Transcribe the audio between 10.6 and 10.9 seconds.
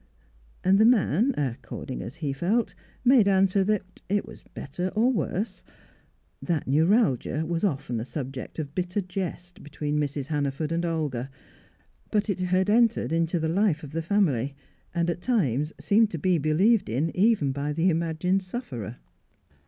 and